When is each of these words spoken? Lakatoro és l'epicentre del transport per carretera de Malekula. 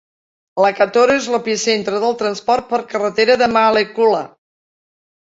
Lakatoro 0.63 1.17
és 1.17 1.25
l'epicentre 1.33 1.99
del 2.03 2.17
transport 2.21 2.65
per 2.71 2.79
carretera 2.93 3.35
de 3.43 3.49
Malekula. 3.57 4.23